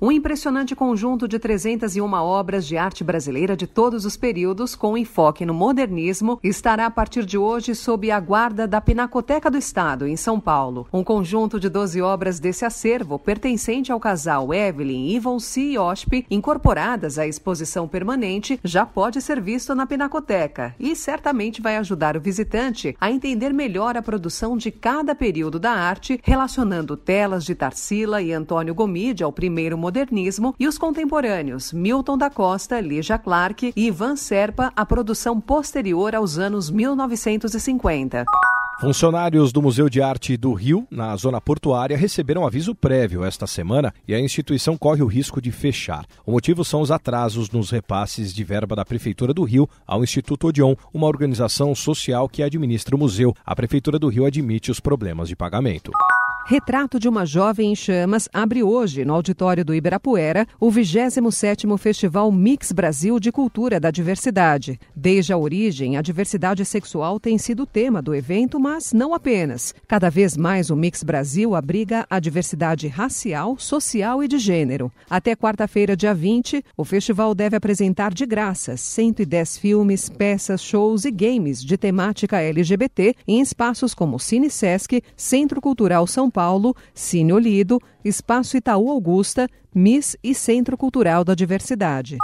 Um 0.00 0.12
impressionante 0.12 0.76
conjunto 0.76 1.26
de 1.26 1.40
301 1.40 2.12
obras 2.12 2.64
de 2.64 2.76
arte 2.76 3.02
brasileira 3.02 3.56
de 3.56 3.66
todos 3.66 4.04
os 4.04 4.16
períodos, 4.16 4.76
com 4.76 4.96
enfoque 4.96 5.44
no 5.44 5.52
modernismo, 5.52 6.38
estará 6.40 6.86
a 6.86 6.90
partir 6.90 7.26
de 7.26 7.36
hoje 7.36 7.74
sob 7.74 8.08
a 8.08 8.20
guarda 8.20 8.68
da 8.68 8.80
Pinacoteca 8.80 9.50
do 9.50 9.58
Estado, 9.58 10.06
em 10.06 10.14
São 10.14 10.38
Paulo. 10.38 10.86
Um 10.92 11.02
conjunto 11.02 11.58
de 11.58 11.68
12 11.68 12.00
obras 12.00 12.38
desse 12.38 12.64
acervo, 12.64 13.18
pertencente 13.18 13.90
ao 13.90 13.98
casal 13.98 14.54
Evelyn 14.54 15.08
Ivonsi 15.16 15.72
e 15.72 15.78
Osp, 15.78 16.24
incorporadas 16.30 17.18
à 17.18 17.26
exposição 17.26 17.88
permanente, 17.88 18.60
já 18.62 18.86
pode 18.86 19.20
ser 19.20 19.40
visto 19.40 19.74
na 19.74 19.84
Pinacoteca 19.84 20.76
e 20.78 20.94
certamente 20.94 21.60
vai 21.60 21.76
ajudar 21.76 22.16
o 22.16 22.20
visitante 22.20 22.96
a 23.00 23.10
entender 23.10 23.52
melhor 23.52 23.96
a 23.96 24.02
produção 24.02 24.56
de 24.56 24.70
cada 24.70 25.12
período 25.12 25.58
da 25.58 25.72
arte, 25.72 26.20
relacionando 26.22 26.96
telas 26.96 27.44
de 27.44 27.56
Tarsila 27.56 28.22
e 28.22 28.32
Antônio 28.32 28.76
Gomide 28.76 29.24
ao 29.24 29.32
primeiro 29.32 29.76
modernismo 29.88 30.54
e 30.60 30.68
os 30.68 30.76
contemporâneos 30.76 31.72
Milton 31.72 32.18
da 32.18 32.28
Costa, 32.28 32.78
Lígia 32.78 33.18
Clark 33.18 33.72
e 33.74 33.86
Ivan 33.86 34.16
Serpa, 34.16 34.70
a 34.76 34.84
produção 34.84 35.40
posterior 35.40 36.14
aos 36.14 36.36
anos 36.36 36.70
1950. 36.70 38.26
Funcionários 38.80 39.50
do 39.50 39.60
Museu 39.62 39.88
de 39.88 40.00
Arte 40.00 40.36
do 40.36 40.52
Rio, 40.52 40.86
na 40.90 41.16
zona 41.16 41.40
portuária, 41.40 41.96
receberam 41.96 42.46
aviso 42.46 42.74
prévio 42.74 43.24
esta 43.24 43.46
semana 43.46 43.92
e 44.06 44.14
a 44.14 44.20
instituição 44.20 44.76
corre 44.76 45.02
o 45.02 45.06
risco 45.06 45.40
de 45.40 45.50
fechar. 45.50 46.04
O 46.24 46.30
motivo 46.30 46.64
são 46.64 46.80
os 46.80 46.90
atrasos 46.90 47.50
nos 47.50 47.70
repasses 47.70 48.32
de 48.32 48.44
verba 48.44 48.76
da 48.76 48.84
Prefeitura 48.84 49.34
do 49.34 49.42
Rio 49.42 49.68
ao 49.86 50.04
Instituto 50.04 50.48
Odeon, 50.48 50.76
uma 50.92 51.08
organização 51.08 51.74
social 51.74 52.28
que 52.28 52.42
administra 52.42 52.94
o 52.94 52.98
museu. 52.98 53.34
A 53.44 53.56
Prefeitura 53.56 53.98
do 53.98 54.08
Rio 54.08 54.26
admite 54.26 54.70
os 54.70 54.78
problemas 54.78 55.28
de 55.28 55.34
pagamento. 55.34 55.90
Retrato 56.50 56.98
de 56.98 57.06
uma 57.06 57.26
Jovem 57.26 57.72
em 57.72 57.74
Chamas 57.76 58.26
abre 58.32 58.62
hoje, 58.62 59.04
no 59.04 59.12
auditório 59.12 59.62
do 59.62 59.74
Ibirapuera, 59.74 60.46
o 60.58 60.70
27º 60.70 61.76
Festival 61.76 62.32
Mix 62.32 62.72
Brasil 62.72 63.20
de 63.20 63.30
Cultura 63.30 63.78
da 63.78 63.90
Diversidade. 63.90 64.80
Desde 64.96 65.30
a 65.30 65.36
origem, 65.36 65.98
a 65.98 66.00
diversidade 66.00 66.64
sexual 66.64 67.20
tem 67.20 67.36
sido 67.36 67.64
o 67.64 67.66
tema 67.66 68.00
do 68.00 68.14
evento, 68.14 68.58
mas 68.58 68.94
não 68.94 69.12
apenas. 69.12 69.74
Cada 69.86 70.08
vez 70.08 70.38
mais 70.38 70.70
o 70.70 70.76
Mix 70.76 71.02
Brasil 71.02 71.54
abriga 71.54 72.06
a 72.08 72.18
diversidade 72.18 72.88
racial, 72.88 73.58
social 73.58 74.24
e 74.24 74.26
de 74.26 74.38
gênero. 74.38 74.90
Até 75.10 75.36
quarta-feira, 75.36 75.94
dia 75.94 76.14
20, 76.14 76.64
o 76.78 76.82
festival 76.82 77.34
deve 77.34 77.56
apresentar 77.56 78.14
de 78.14 78.24
graça 78.24 78.74
110 78.74 79.58
filmes, 79.58 80.08
peças, 80.08 80.62
shows 80.62 81.04
e 81.04 81.10
games 81.10 81.62
de 81.62 81.76
temática 81.76 82.40
LGBT 82.40 83.14
em 83.26 83.42
espaços 83.42 83.92
como 83.92 84.18
Cine 84.18 84.48
Sesc, 84.48 85.02
Centro 85.14 85.60
Cultural 85.60 86.06
São 86.06 86.30
Paulo, 86.30 86.37
Paulo, 86.38 86.72
Cine 86.94 87.32
Olido, 87.32 87.80
Espaço 88.04 88.56
Itaú 88.56 88.90
Augusta, 88.92 89.48
MIS 89.74 90.16
e 90.22 90.32
Centro 90.32 90.78
Cultural 90.78 91.24
da 91.24 91.34
Diversidade. 91.34 92.16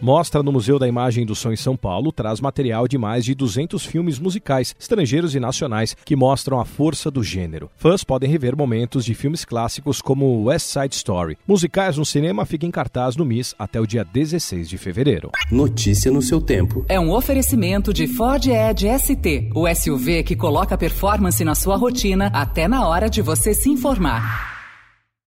Mostra 0.00 0.44
no 0.44 0.52
Museu 0.52 0.78
da 0.78 0.86
Imagem 0.86 1.26
do 1.26 1.34
Som 1.34 1.50
em 1.50 1.56
São 1.56 1.76
Paulo 1.76 2.12
traz 2.12 2.40
material 2.40 2.86
de 2.86 2.96
mais 2.96 3.24
de 3.24 3.34
200 3.34 3.84
filmes 3.84 4.18
musicais, 4.20 4.74
estrangeiros 4.78 5.34
e 5.34 5.40
nacionais, 5.40 5.96
que 6.04 6.14
mostram 6.14 6.60
a 6.60 6.64
força 6.64 7.10
do 7.10 7.22
gênero. 7.22 7.68
Fãs 7.76 8.04
podem 8.04 8.30
rever 8.30 8.56
momentos 8.56 9.04
de 9.04 9.12
filmes 9.12 9.44
clássicos 9.44 10.00
como 10.00 10.44
West 10.44 10.66
Side 10.66 10.94
Story. 10.94 11.36
Musicais 11.46 11.96
no 11.96 12.04
cinema 12.04 12.46
fica 12.46 12.64
em 12.64 12.70
cartaz 12.70 13.16
no 13.16 13.24
MIS 13.24 13.56
até 13.58 13.80
o 13.80 13.86
dia 13.86 14.04
16 14.04 14.68
de 14.68 14.78
fevereiro. 14.78 15.32
Notícia 15.50 16.12
no 16.12 16.22
seu 16.22 16.40
tempo. 16.40 16.84
É 16.88 17.00
um 17.00 17.10
oferecimento 17.10 17.92
de 17.92 18.06
Ford 18.06 18.46
Edge 18.46 18.86
ST, 18.98 19.50
o 19.52 19.66
SUV 19.74 20.22
que 20.22 20.36
coloca 20.36 20.78
performance 20.78 21.44
na 21.44 21.56
sua 21.56 21.76
rotina 21.76 22.30
até 22.32 22.68
na 22.68 22.86
hora 22.86 23.10
de 23.10 23.20
você 23.20 23.52
se 23.52 23.68
informar. 23.68 24.57